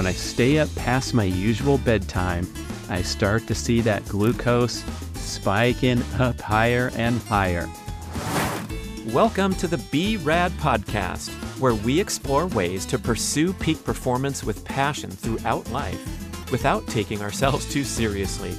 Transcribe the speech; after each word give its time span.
when 0.00 0.06
I 0.06 0.12
stay 0.12 0.58
up 0.58 0.74
past 0.76 1.12
my 1.12 1.24
usual 1.24 1.76
bedtime, 1.76 2.50
I 2.88 3.02
start 3.02 3.46
to 3.48 3.54
see 3.54 3.82
that 3.82 4.02
glucose 4.08 4.82
spiking 5.12 6.02
up 6.18 6.40
higher 6.40 6.90
and 6.94 7.20
higher. 7.24 7.68
Welcome 9.08 9.54
to 9.56 9.66
the 9.66 9.76
Be 9.90 10.16
Rad 10.16 10.52
podcast, 10.52 11.28
where 11.60 11.74
we 11.74 12.00
explore 12.00 12.46
ways 12.46 12.86
to 12.86 12.98
pursue 12.98 13.52
peak 13.52 13.84
performance 13.84 14.42
with 14.42 14.64
passion 14.64 15.10
throughout 15.10 15.70
life 15.70 16.50
without 16.50 16.86
taking 16.86 17.20
ourselves 17.20 17.70
too 17.70 17.84
seriously. 17.84 18.56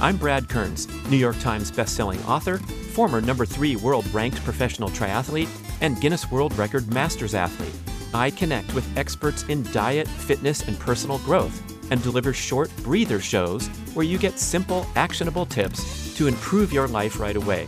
I'm 0.00 0.16
Brad 0.16 0.48
Kearns, 0.48 0.88
New 1.08 1.18
York 1.18 1.38
Times 1.38 1.70
bestselling 1.70 2.26
author, 2.26 2.58
former 2.58 3.20
number 3.20 3.46
three 3.46 3.76
world 3.76 4.12
ranked 4.12 4.42
professional 4.42 4.88
triathlete, 4.88 5.56
and 5.80 6.00
Guinness 6.00 6.32
World 6.32 6.52
Record 6.58 6.92
Masters 6.92 7.36
athlete. 7.36 7.89
I 8.12 8.30
connect 8.30 8.74
with 8.74 8.96
experts 8.96 9.44
in 9.44 9.62
diet, 9.72 10.08
fitness, 10.08 10.66
and 10.66 10.78
personal 10.78 11.18
growth 11.18 11.62
and 11.90 12.02
deliver 12.02 12.32
short 12.32 12.70
breather 12.78 13.20
shows 13.20 13.68
where 13.94 14.06
you 14.06 14.18
get 14.18 14.38
simple, 14.38 14.86
actionable 14.96 15.46
tips 15.46 16.14
to 16.16 16.26
improve 16.26 16.72
your 16.72 16.88
life 16.88 17.20
right 17.20 17.36
away. 17.36 17.66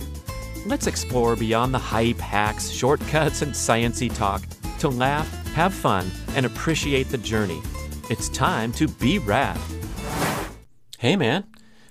Let's 0.66 0.86
explore 0.86 1.34
beyond 1.36 1.74
the 1.74 1.78
hype, 1.78 2.18
hacks, 2.18 2.70
shortcuts, 2.70 3.42
and 3.42 3.52
sciency 3.52 4.14
talk 4.14 4.42
to 4.78 4.88
laugh, 4.88 5.28
have 5.54 5.74
fun, 5.74 6.10
and 6.34 6.46
appreciate 6.46 7.08
the 7.08 7.18
journey. 7.18 7.60
It's 8.10 8.28
time 8.28 8.72
to 8.72 8.88
be 8.88 9.18
rad. 9.18 9.58
Hey 10.98 11.16
man, 11.16 11.44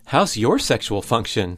how's 0.05 0.37
your 0.37 0.57
sexual 0.59 1.01
function? 1.01 1.57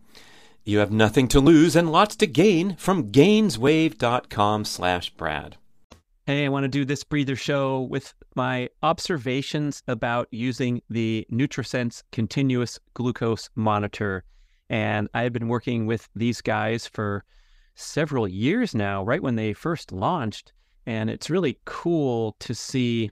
You 0.63 0.77
have 0.77 0.91
nothing 0.91 1.27
to 1.29 1.39
lose 1.39 1.75
and 1.75 1.91
lots 1.91 2.15
to 2.17 2.27
gain 2.27 2.75
from 2.75 3.11
gainswave.com 3.11 4.65
slash 4.65 5.09
Brad. 5.11 5.57
Hey, 6.27 6.45
I 6.45 6.49
want 6.49 6.65
to 6.65 6.69
do 6.69 6.85
this 6.85 7.03
breather 7.03 7.35
show 7.35 7.81
with 7.81 8.13
my 8.35 8.69
observations 8.83 9.81
about 9.87 10.27
using 10.29 10.83
the 10.87 11.25
NutriSense 11.31 12.03
continuous 12.11 12.79
glucose 12.93 13.49
monitor. 13.55 14.23
And 14.69 15.09
I've 15.15 15.33
been 15.33 15.47
working 15.47 15.87
with 15.87 16.07
these 16.15 16.41
guys 16.41 16.85
for 16.85 17.25
several 17.73 18.27
years 18.27 18.75
now, 18.75 19.03
right 19.03 19.21
when 19.21 19.35
they 19.35 19.53
first 19.53 19.91
launched. 19.91 20.53
And 20.85 21.09
it's 21.09 21.31
really 21.31 21.57
cool 21.65 22.35
to 22.39 22.53
see 22.53 23.09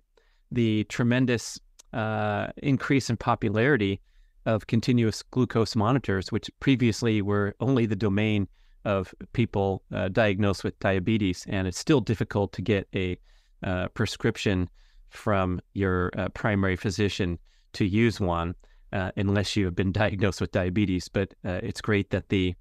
the 0.52 0.84
tremendous 0.84 1.60
uh, 1.94 2.48
increase 2.58 3.10
in 3.10 3.18
popularity 3.18 4.02
of 4.50 4.66
continuous 4.66 5.22
glucose 5.22 5.76
monitors, 5.76 6.32
which 6.32 6.50
previously 6.60 7.22
were 7.22 7.56
only 7.60 7.86
the 7.86 7.96
domain 7.96 8.48
of 8.84 9.14
people 9.34 9.84
uh, 9.94 10.08
diagnosed 10.08 10.64
with 10.64 10.80
diabetes. 10.80 11.46
And 11.48 11.68
it's 11.68 11.78
still 11.78 12.02
difficult 12.02 12.52
to 12.54 12.62
get 12.64 12.88
a 12.96 13.18
uh, 13.62 13.90
prescription 13.90 14.68
from 15.10 15.62
your 15.74 16.12
uh, 16.18 16.30
primary 16.30 16.76
physician 16.76 17.38
to 17.74 17.86
use 17.86 18.20
one 18.20 18.56
uh, 18.92 19.12
unless 19.18 19.56
you 19.56 19.66
have 19.66 19.76
been 19.76 19.92
diagnosed 20.04 20.42
with 20.42 20.52
diabetes. 20.52 21.08
But 21.10 21.36
uh, 21.46 21.60
it's 21.62 21.82
great 21.82 22.10
that 22.10 22.30
the 22.30 22.56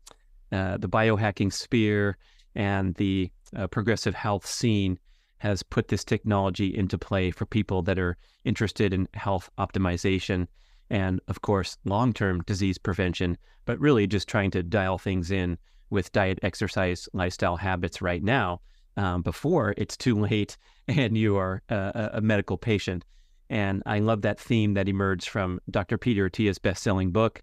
uh, 0.51 0.79
the 0.79 0.89
biohacking 0.89 1.53
sphere 1.53 2.17
and 2.55 2.95
the 2.95 3.31
progressive 3.71 4.15
health 4.15 4.47
scene 4.47 4.99
has 5.39 5.63
put 5.63 5.89
this 5.89 6.05
technology 6.05 6.75
into 6.75 6.97
play 6.97 7.31
for 7.31 7.45
people 7.45 7.83
that 7.83 7.99
are 7.99 8.17
interested 8.45 8.95
in 8.95 9.07
health 9.13 9.51
optimization 9.59 10.47
and 10.91 11.21
of 11.29 11.43
course 11.43 11.77
long-term 11.85 12.43
disease 12.43 12.79
prevention, 12.79 13.37
but 13.65 13.79
really 13.79 14.07
just 14.07 14.29
trying 14.29 14.51
to 14.51 14.63
dial 14.63 14.99
things 14.99 15.31
in 15.31 15.59
with 15.91 16.13
diet, 16.13 16.39
exercise, 16.43 17.09
lifestyle 17.13 17.57
habits 17.57 18.03
right 18.03 18.23
now 18.23 18.61
um, 18.97 19.23
before 19.23 19.75
it's 19.77 19.97
too 19.97 20.19
late 20.19 20.57
and 20.89 21.17
you 21.17 21.37
are 21.37 21.63
a, 21.69 22.11
a, 22.15 22.21
medical 22.21 22.59
patient. 22.59 23.05
And 23.51 23.83
I 23.87 24.01
love 24.01 24.23
that 24.23 24.39
theme 24.39 24.75
that 24.75 24.89
emerged 24.89 25.29
from 25.29 25.61
Dr. 25.71 25.97
Peter 25.97 26.27
Attia's 26.27 26.59
best-selling 26.59 27.13
book. 27.13 27.43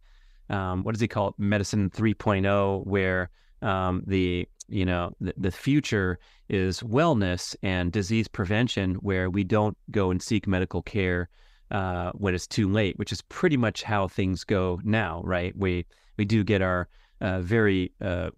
Um, 0.50 0.84
what 0.84 0.94
does 0.94 1.02
he 1.02 1.08
call 1.08 1.30
it? 1.30 1.34
Medicine 1.40 1.90
3.0, 1.90 2.86
where 2.86 3.30
um, 3.62 4.04
the 4.06 4.48
you 4.68 4.86
know 4.86 5.12
the, 5.20 5.34
the 5.38 5.52
future 5.52 6.20
is 6.50 6.82
wellness 6.82 7.56
and 7.64 7.92
disease 7.92 8.28
prevention, 8.28 8.96
where 8.96 9.30
we 9.30 9.44
don't 9.44 9.78
go 9.90 10.12
and 10.12 10.22
seek 10.22 10.48
medical 10.48 10.84
care 10.84 11.30
uh, 11.72 12.12
when 12.14 12.36
it's 12.36 12.48
too 12.48 12.70
late, 12.70 12.98
which 12.98 13.12
is 13.12 13.22
pretty 13.24 13.58
much 13.58 13.84
how 13.84 14.08
things 14.08 14.44
go 14.44 14.80
now, 14.84 15.22
right? 15.24 15.56
We 15.58 15.86
we 16.18 16.26
do 16.26 16.44
get 16.44 16.62
our 16.62 16.88
uh, 17.22 17.42
very 17.42 17.92
uh, 18.02 18.30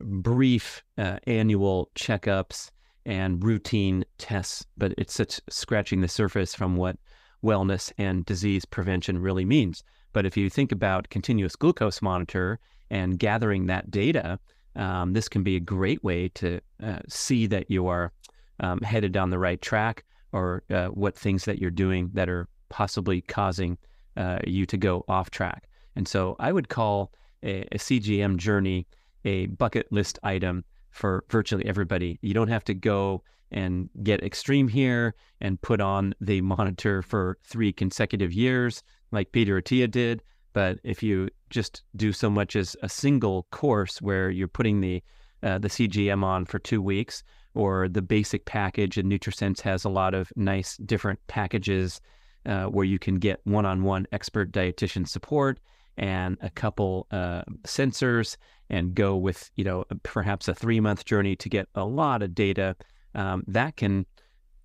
brief 0.00 0.82
uh, 0.96 1.18
annual 1.26 1.90
checkups 1.94 2.70
and 3.04 3.42
routine 3.42 4.04
tests, 4.18 4.64
but 4.76 4.94
it's 4.98 5.14
such 5.14 5.40
scratching 5.48 6.00
the 6.00 6.08
surface 6.08 6.54
from 6.54 6.76
what 6.76 6.96
wellness 7.42 7.92
and 7.98 8.24
disease 8.26 8.64
prevention 8.64 9.18
really 9.18 9.44
means. 9.44 9.82
But 10.12 10.26
if 10.26 10.36
you 10.36 10.50
think 10.50 10.72
about 10.72 11.10
continuous 11.10 11.56
glucose 11.56 12.02
monitor 12.02 12.58
and 12.90 13.18
gathering 13.18 13.66
that 13.66 13.90
data, 13.90 14.38
um, 14.76 15.12
this 15.12 15.28
can 15.28 15.42
be 15.42 15.56
a 15.56 15.60
great 15.60 16.02
way 16.04 16.28
to 16.30 16.60
uh, 16.82 17.00
see 17.08 17.46
that 17.46 17.70
you 17.70 17.86
are 17.88 18.12
um, 18.60 18.80
headed 18.80 19.12
down 19.12 19.30
the 19.30 19.38
right 19.38 19.60
track 19.60 20.04
or 20.32 20.62
uh, 20.70 20.88
what 20.88 21.16
things 21.16 21.44
that 21.44 21.58
you're 21.58 21.70
doing 21.70 22.10
that 22.14 22.28
are 22.28 22.48
possibly 22.68 23.20
causing 23.22 23.78
uh, 24.16 24.38
you 24.46 24.66
to 24.66 24.76
go 24.76 25.04
off 25.08 25.30
track. 25.30 25.68
And 25.96 26.06
so 26.06 26.36
I 26.38 26.52
would 26.52 26.68
call 26.68 27.12
a, 27.42 27.62
a, 27.72 27.78
CGM 27.78 28.36
journey 28.36 28.86
a 29.24 29.46
bucket 29.46 29.90
list 29.92 30.18
item 30.22 30.64
for 30.90 31.24
virtually 31.28 31.64
everybody. 31.66 32.18
You 32.22 32.34
don't 32.34 32.48
have 32.48 32.64
to 32.64 32.74
go 32.74 33.22
and 33.50 33.88
get 34.02 34.22
extreme 34.22 34.68
here 34.68 35.14
and 35.40 35.60
put 35.60 35.80
on 35.80 36.14
the 36.20 36.40
monitor 36.40 37.02
for 37.02 37.38
three 37.44 37.72
consecutive 37.72 38.32
years 38.32 38.82
like 39.10 39.32
Peter 39.32 39.60
Attia 39.60 39.90
did. 39.90 40.22
But 40.52 40.78
if 40.82 41.02
you 41.02 41.28
just 41.50 41.82
do 41.96 42.12
so 42.12 42.28
much 42.28 42.56
as 42.56 42.76
a 42.82 42.88
single 42.88 43.46
course 43.50 44.02
where 44.02 44.30
you're 44.30 44.48
putting 44.48 44.80
the 44.80 45.02
uh, 45.40 45.58
the 45.58 45.68
CGM 45.68 46.24
on 46.24 46.44
for 46.44 46.58
two 46.58 46.82
weeks, 46.82 47.22
or 47.54 47.88
the 47.88 48.02
basic 48.02 48.44
package, 48.44 48.98
and 48.98 49.10
NutriSense 49.10 49.60
has 49.60 49.84
a 49.84 49.88
lot 49.88 50.14
of 50.14 50.32
nice 50.36 50.76
different 50.78 51.18
packages 51.26 52.00
uh, 52.46 52.66
where 52.66 52.84
you 52.84 52.98
can 52.98 53.16
get 53.16 53.40
one-on-one 53.44 54.06
expert 54.12 54.52
dietitian 54.52 55.06
support 55.08 55.58
and 55.96 56.38
a 56.40 56.50
couple 56.50 57.06
uh, 57.10 57.42
sensors, 57.64 58.36
and 58.70 58.94
go 58.94 59.16
with 59.16 59.50
you 59.56 59.64
know 59.64 59.84
perhaps 60.02 60.46
a 60.48 60.54
three-month 60.54 61.04
journey 61.04 61.34
to 61.36 61.48
get 61.48 61.68
a 61.74 61.84
lot 61.84 62.22
of 62.22 62.34
data. 62.34 62.76
Um, 63.14 63.42
that 63.48 63.76
can 63.76 64.06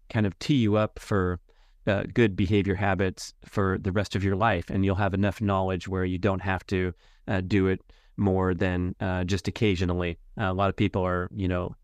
kind 0.09 0.25
of 0.25 0.37
tee 0.39 0.55
you 0.55 0.75
up 0.75 0.99
for 0.99 1.39
uh, 1.87 2.03
good 2.13 2.35
behavior 2.35 2.75
habits 2.75 3.33
for 3.45 3.77
the 3.81 3.91
rest 3.91 4.15
of 4.15 4.23
your 4.23 4.35
life, 4.35 4.69
and 4.69 4.85
you'll 4.85 4.95
have 4.95 5.13
enough 5.13 5.41
knowledge 5.41 5.87
where 5.87 6.05
you 6.05 6.17
don't 6.17 6.41
have 6.41 6.65
to 6.67 6.93
uh, 7.27 7.41
do 7.41 7.67
it 7.67 7.81
more 8.15 8.53
than 8.53 8.95
uh, 8.99 9.23
just 9.23 9.47
occasionally. 9.47 10.17
A 10.37 10.53
lot 10.53 10.69
of 10.69 10.75
people 10.75 11.05
are, 11.05 11.29
you 11.33 11.47
know, 11.47 11.75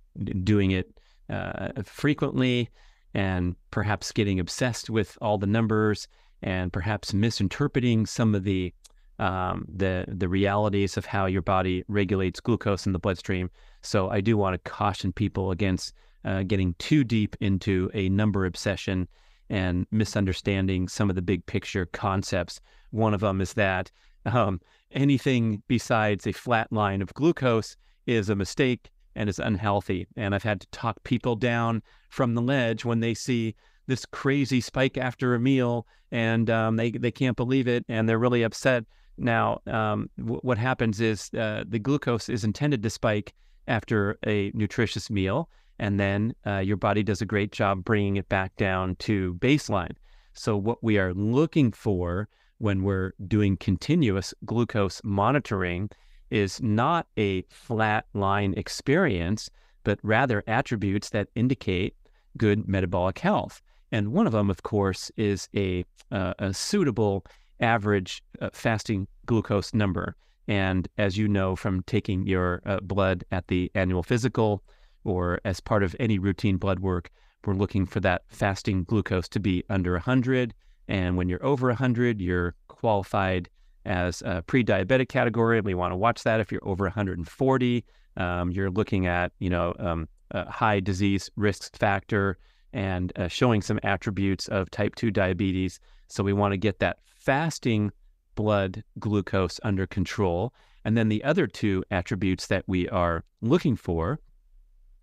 doing 0.43 0.71
it 0.71 0.93
uh, 1.29 1.69
frequently 1.83 2.69
and 3.13 3.55
perhaps 3.71 4.11
getting 4.11 4.39
obsessed 4.39 4.89
with 4.89 5.17
all 5.21 5.37
the 5.37 5.47
numbers 5.47 6.07
and 6.41 6.71
perhaps 6.71 7.13
misinterpreting 7.13 8.05
some 8.05 8.35
of 8.35 8.43
the 8.43 8.73
um, 9.17 9.65
the 9.67 10.05
the 10.07 10.29
realities 10.29 10.95
of 10.95 11.05
how 11.05 11.25
your 11.25 11.41
body 11.41 11.83
regulates 11.89 12.39
glucose 12.39 12.85
in 12.85 12.93
the 12.93 12.99
bloodstream. 12.99 13.49
So 13.81 14.09
I 14.09 14.21
do 14.21 14.37
want 14.37 14.53
to 14.53 14.69
caution 14.69 15.11
people 15.11 15.51
against 15.51 15.93
uh, 16.23 16.43
getting 16.43 16.73
too 16.79 17.03
deep 17.03 17.35
into 17.41 17.89
a 17.93 18.09
number 18.09 18.45
obsession 18.45 19.07
and 19.49 19.85
misunderstanding 19.91 20.87
some 20.87 21.09
of 21.09 21.15
the 21.15 21.21
big 21.21 21.45
picture 21.45 21.85
concepts. 21.87 22.61
One 22.91 23.13
of 23.13 23.21
them 23.21 23.41
is 23.41 23.53
that 23.53 23.91
um, 24.25 24.61
anything 24.91 25.63
besides 25.67 26.27
a 26.27 26.31
flat 26.31 26.71
line 26.71 27.01
of 27.01 27.13
glucose 27.13 27.75
is 28.05 28.29
a 28.29 28.35
mistake 28.35 28.89
and 29.15 29.29
is 29.29 29.39
unhealthy. 29.39 30.07
And 30.15 30.33
I've 30.33 30.43
had 30.43 30.61
to 30.61 30.67
talk 30.67 31.03
people 31.03 31.35
down 31.35 31.81
from 32.09 32.35
the 32.35 32.41
ledge 32.41 32.85
when 32.85 32.99
they 32.99 33.13
see 33.13 33.55
this 33.87 34.05
crazy 34.05 34.61
spike 34.61 34.97
after 34.97 35.33
a 35.33 35.39
meal 35.39 35.87
and 36.11 36.49
um, 36.49 36.75
they, 36.75 36.91
they 36.91 37.11
can't 37.11 37.37
believe 37.37 37.67
it 37.67 37.85
and 37.89 38.07
they're 38.07 38.19
really 38.19 38.43
upset. 38.43 38.85
Now, 39.17 39.61
um, 39.67 40.09
w- 40.17 40.39
what 40.41 40.57
happens 40.57 41.01
is 41.01 41.33
uh, 41.33 41.63
the 41.67 41.79
glucose 41.79 42.29
is 42.29 42.43
intended 42.43 42.83
to 42.83 42.89
spike 42.89 43.33
after 43.67 44.17
a 44.25 44.51
nutritious 44.53 45.09
meal 45.09 45.49
and 45.79 45.99
then 45.99 46.35
uh, 46.45 46.57
your 46.59 46.77
body 46.77 47.03
does 47.03 47.21
a 47.21 47.25
great 47.25 47.51
job 47.51 47.83
bringing 47.83 48.17
it 48.17 48.29
back 48.29 48.55
down 48.57 48.95
to 48.97 49.33
baseline. 49.35 49.95
So, 50.33 50.55
what 50.55 50.83
we 50.83 50.99
are 50.99 51.13
looking 51.13 51.71
for 51.71 52.27
when 52.59 52.83
we're 52.83 53.13
doing 53.27 53.57
continuous 53.57 54.33
glucose 54.45 55.01
monitoring 55.03 55.89
is 56.31 56.61
not 56.61 57.07
a 57.17 57.43
flat 57.49 58.05
line 58.13 58.53
experience, 58.55 59.49
but 59.83 59.99
rather 60.03 60.43
attributes 60.47 61.09
that 61.09 61.29
indicate 61.35 61.95
good 62.37 62.67
metabolic 62.67 63.19
health. 63.19 63.61
And 63.91 64.11
one 64.11 64.27
of 64.27 64.33
them, 64.33 64.49
of 64.49 64.63
course, 64.63 65.11
is 65.17 65.49
a, 65.55 65.83
uh, 66.11 66.33
a 66.39 66.53
suitable 66.53 67.25
average 67.59 68.21
uh, 68.41 68.49
fasting 68.53 69.07
glucose 69.25 69.73
number. 69.73 70.15
And 70.47 70.87
as 70.97 71.17
you 71.17 71.27
know 71.27 71.55
from 71.55 71.83
taking 71.83 72.25
your 72.25 72.61
uh, 72.65 72.79
blood 72.81 73.23
at 73.31 73.47
the 73.47 73.71
annual 73.75 74.03
physical, 74.03 74.63
or 75.03 75.39
as 75.45 75.59
part 75.59 75.83
of 75.83 75.95
any 75.99 76.19
routine 76.19 76.57
blood 76.57 76.79
work, 76.79 77.09
we're 77.45 77.53
looking 77.53 77.85
for 77.85 77.99
that 78.01 78.23
fasting 78.27 78.83
glucose 78.83 79.29
to 79.29 79.39
be 79.39 79.63
under 79.69 79.93
100. 79.93 80.53
And 80.87 81.17
when 81.17 81.29
you're 81.29 81.45
over 81.45 81.67
100, 81.67 82.19
you're 82.19 82.55
qualified 82.67 83.49
as 83.89 84.21
a 84.21 84.41
pre-diabetic 84.43 85.09
category. 85.09 85.59
We 85.59 85.73
want 85.73 85.91
to 85.91 85.97
watch 85.97 86.23
that. 86.23 86.39
If 86.39 86.51
you're 86.51 86.65
over 86.65 86.85
140, 86.85 87.85
um, 88.15 88.51
you're 88.51 88.69
looking 88.69 89.07
at 89.07 89.33
you 89.39 89.49
know 89.49 89.73
um, 89.79 90.07
high 90.33 90.79
disease 90.79 91.29
risk 91.35 91.75
factor 91.77 92.37
and 92.71 93.11
uh, 93.17 93.27
showing 93.27 93.61
some 93.61 93.79
attributes 93.83 94.47
of 94.47 94.69
type 94.69 94.95
2 94.95 95.11
diabetes. 95.11 95.79
So 96.07 96.23
we 96.23 96.33
want 96.33 96.53
to 96.53 96.57
get 96.57 96.79
that 96.79 96.99
fasting 97.03 97.91
blood 98.35 98.83
glucose 98.99 99.59
under 99.63 99.85
control. 99.87 100.53
And 100.85 100.95
then 100.95 101.09
the 101.09 101.23
other 101.23 101.45
two 101.45 101.83
attributes 101.91 102.47
that 102.47 102.63
we 102.67 102.87
are 102.89 103.23
looking 103.41 103.75
for 103.75 104.19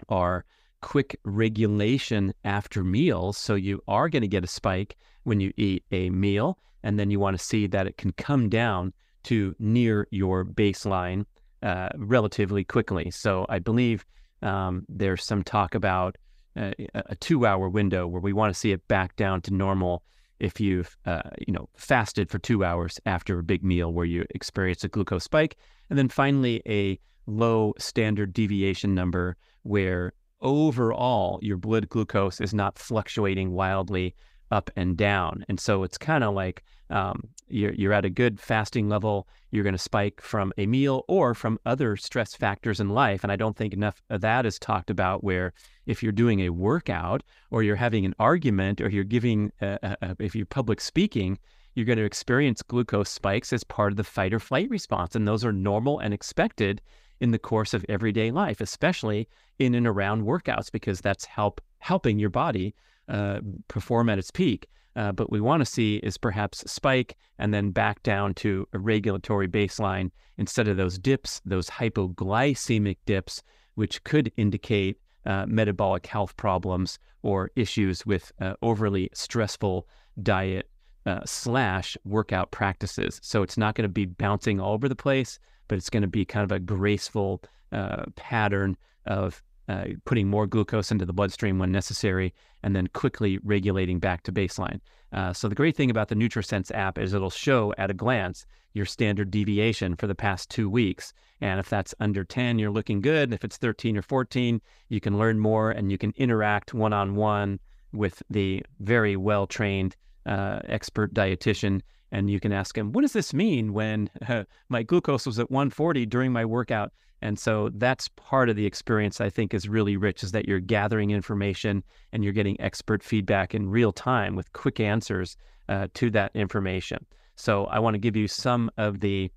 are 0.08 0.44
quick 0.80 1.18
regulation 1.24 2.32
after 2.44 2.82
meals. 2.82 3.36
So 3.36 3.54
you 3.54 3.82
are 3.88 4.08
going 4.08 4.22
to 4.22 4.28
get 4.28 4.44
a 4.44 4.48
spike 4.48 4.96
when 5.26 5.40
you 5.40 5.52
eat 5.56 5.82
a 5.90 6.08
meal, 6.10 6.56
and 6.82 6.98
then 6.98 7.10
you 7.10 7.18
want 7.18 7.36
to 7.36 7.44
see 7.44 7.66
that 7.66 7.86
it 7.86 7.96
can 7.98 8.12
come 8.12 8.48
down 8.48 8.92
to 9.24 9.54
near 9.58 10.06
your 10.12 10.44
baseline 10.44 11.24
uh, 11.62 11.88
relatively 11.96 12.62
quickly. 12.62 13.10
So 13.10 13.44
I 13.48 13.58
believe 13.58 14.04
um, 14.42 14.84
there's 14.88 15.24
some 15.24 15.42
talk 15.42 15.74
about 15.74 16.16
uh, 16.56 16.70
a 16.94 17.16
two-hour 17.16 17.68
window 17.68 18.06
where 18.06 18.20
we 18.20 18.32
want 18.32 18.54
to 18.54 18.58
see 18.58 18.70
it 18.70 18.86
back 18.86 19.16
down 19.16 19.40
to 19.42 19.52
normal 19.52 20.04
if 20.38 20.60
you've 20.60 20.96
uh, 21.06 21.30
you 21.46 21.52
know 21.52 21.68
fasted 21.76 22.30
for 22.30 22.38
two 22.38 22.62
hours 22.62 23.00
after 23.04 23.38
a 23.38 23.42
big 23.42 23.64
meal 23.64 23.92
where 23.92 24.04
you 24.06 24.24
experience 24.30 24.84
a 24.84 24.88
glucose 24.88 25.24
spike, 25.24 25.56
and 25.90 25.98
then 25.98 26.08
finally 26.08 26.62
a 26.68 26.98
low 27.26 27.74
standard 27.78 28.32
deviation 28.32 28.94
number 28.94 29.36
where 29.62 30.12
overall 30.40 31.40
your 31.42 31.56
blood 31.56 31.88
glucose 31.88 32.40
is 32.40 32.54
not 32.54 32.78
fluctuating 32.78 33.50
wildly 33.52 34.14
up 34.50 34.70
and 34.76 34.96
down. 34.96 35.44
And 35.48 35.58
so 35.58 35.82
it's 35.82 35.98
kind 35.98 36.24
of 36.24 36.34
like 36.34 36.64
um, 36.90 37.28
you're, 37.48 37.72
you're 37.72 37.92
at 37.92 38.04
a 38.04 38.10
good 38.10 38.40
fasting 38.40 38.88
level, 38.88 39.28
you're 39.50 39.64
going 39.64 39.74
to 39.74 39.78
spike 39.78 40.20
from 40.20 40.52
a 40.56 40.66
meal 40.66 41.04
or 41.08 41.34
from 41.34 41.58
other 41.66 41.96
stress 41.96 42.34
factors 42.34 42.80
in 42.80 42.90
life. 42.90 43.22
And 43.22 43.32
I 43.32 43.36
don't 43.36 43.56
think 43.56 43.72
enough 43.72 44.02
of 44.10 44.20
that 44.20 44.46
is 44.46 44.58
talked 44.58 44.90
about 44.90 45.24
where 45.24 45.52
if 45.86 46.02
you're 46.02 46.12
doing 46.12 46.40
a 46.40 46.50
workout 46.50 47.22
or 47.50 47.62
you're 47.62 47.76
having 47.76 48.04
an 48.04 48.14
argument 48.18 48.80
or 48.80 48.88
you're 48.88 49.04
giving, 49.04 49.52
a, 49.60 49.96
a, 50.02 50.16
if 50.18 50.34
you're 50.34 50.46
public 50.46 50.80
speaking, 50.80 51.38
you're 51.74 51.86
going 51.86 51.98
to 51.98 52.04
experience 52.04 52.62
glucose 52.62 53.10
spikes 53.10 53.52
as 53.52 53.64
part 53.64 53.92
of 53.92 53.96
the 53.96 54.04
fight 54.04 54.32
or 54.32 54.40
flight 54.40 54.70
response. 54.70 55.14
And 55.14 55.26
those 55.26 55.44
are 55.44 55.52
normal 55.52 55.98
and 55.98 56.14
expected 56.14 56.80
in 57.20 57.30
the 57.30 57.38
course 57.38 57.74
of 57.74 57.84
everyday 57.88 58.30
life, 58.30 58.60
especially 58.60 59.28
in 59.58 59.74
and 59.74 59.86
around 59.86 60.24
workouts, 60.24 60.70
because 60.70 61.00
that's 61.00 61.24
help 61.24 61.60
helping 61.78 62.18
your 62.18 62.30
body 62.30 62.74
uh, 63.08 63.40
perform 63.68 64.08
at 64.08 64.18
its 64.18 64.30
peak. 64.30 64.66
Uh, 64.94 65.12
but 65.12 65.30
we 65.30 65.40
want 65.40 65.60
to 65.60 65.66
see 65.66 65.96
is 65.96 66.16
perhaps 66.16 66.70
spike 66.70 67.16
and 67.38 67.52
then 67.52 67.70
back 67.70 68.02
down 68.02 68.32
to 68.32 68.66
a 68.72 68.78
regulatory 68.78 69.46
baseline 69.46 70.10
instead 70.38 70.68
of 70.68 70.78
those 70.78 70.98
dips, 70.98 71.40
those 71.44 71.68
hypoglycemic 71.68 72.96
dips, 73.04 73.42
which 73.74 74.02
could 74.04 74.32
indicate 74.38 74.98
uh, 75.26 75.44
metabolic 75.46 76.06
health 76.06 76.34
problems 76.36 76.98
or 77.22 77.50
issues 77.56 78.06
with 78.06 78.32
uh, 78.40 78.54
overly 78.62 79.10
stressful 79.12 79.86
diet 80.22 80.70
uh, 81.04 81.20
slash 81.26 81.96
workout 82.04 82.50
practices. 82.50 83.20
So 83.22 83.42
it's 83.42 83.58
not 83.58 83.74
going 83.74 83.88
to 83.88 83.92
be 83.92 84.06
bouncing 84.06 84.60
all 84.60 84.72
over 84.72 84.88
the 84.88 84.96
place 84.96 85.38
but 85.68 85.78
it's 85.78 85.90
going 85.90 86.02
to 86.02 86.08
be 86.08 86.24
kind 86.24 86.44
of 86.44 86.52
a 86.52 86.58
graceful 86.58 87.42
uh, 87.72 88.04
pattern 88.14 88.76
of 89.06 89.42
uh, 89.68 89.84
putting 90.04 90.28
more 90.28 90.46
glucose 90.46 90.90
into 90.90 91.04
the 91.04 91.12
bloodstream 91.12 91.58
when 91.58 91.72
necessary 91.72 92.32
and 92.62 92.74
then 92.74 92.86
quickly 92.88 93.38
regulating 93.42 93.98
back 93.98 94.22
to 94.22 94.32
baseline. 94.32 94.80
Uh, 95.12 95.32
so 95.32 95.48
the 95.48 95.54
great 95.54 95.76
thing 95.76 95.90
about 95.90 96.08
the 96.08 96.14
NutriSense 96.14 96.74
app 96.74 96.98
is 96.98 97.14
it'll 97.14 97.30
show 97.30 97.72
at 97.78 97.90
a 97.90 97.94
glance 97.94 98.46
your 98.74 98.84
standard 98.84 99.30
deviation 99.30 99.96
for 99.96 100.06
the 100.06 100.14
past 100.14 100.50
two 100.50 100.68
weeks. 100.68 101.12
And 101.40 101.58
if 101.58 101.68
that's 101.68 101.94
under 102.00 102.24
10, 102.24 102.58
you're 102.58 102.70
looking 102.70 103.00
good. 103.00 103.32
If 103.32 103.44
it's 103.44 103.56
13 103.56 103.96
or 103.96 104.02
14, 104.02 104.60
you 104.88 105.00
can 105.00 105.18
learn 105.18 105.38
more 105.38 105.70
and 105.70 105.90
you 105.90 105.98
can 105.98 106.12
interact 106.16 106.74
one 106.74 106.92
on 106.92 107.14
one 107.14 107.58
with 107.92 108.22
the 108.28 108.62
very 108.80 109.16
well 109.16 109.46
trained 109.46 109.96
uh, 110.26 110.60
expert 110.64 111.14
dietitian 111.14 111.80
and 112.12 112.30
you 112.30 112.40
can 112.40 112.52
ask 112.52 112.76
him, 112.76 112.92
what 112.92 113.02
does 113.02 113.12
this 113.12 113.34
mean 113.34 113.72
when 113.72 114.08
uh, 114.28 114.44
my 114.68 114.82
glucose 114.82 115.26
was 115.26 115.38
at 115.38 115.50
140 115.50 116.06
during 116.06 116.32
my 116.32 116.44
workout? 116.44 116.92
And 117.22 117.38
so 117.38 117.70
that's 117.74 118.08
part 118.08 118.48
of 118.48 118.56
the 118.56 118.66
experience 118.66 119.20
I 119.20 119.30
think 119.30 119.54
is 119.54 119.68
really 119.68 119.96
rich 119.96 120.22
is 120.22 120.32
that 120.32 120.46
you're 120.46 120.60
gathering 120.60 121.10
information 121.10 121.82
and 122.12 122.22
you're 122.22 122.32
getting 122.32 122.60
expert 122.60 123.02
feedback 123.02 123.54
in 123.54 123.68
real 123.68 123.92
time 123.92 124.36
with 124.36 124.52
quick 124.52 124.80
answers 124.80 125.36
uh, 125.68 125.88
to 125.94 126.10
that 126.10 126.30
information. 126.34 127.04
So 127.36 127.64
I 127.66 127.78
want 127.78 127.94
to 127.94 127.98
give 127.98 128.16
you 128.16 128.28
some 128.28 128.70
of 128.76 129.00
the 129.00 129.30